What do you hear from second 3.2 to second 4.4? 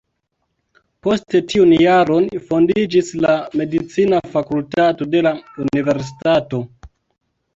la medicina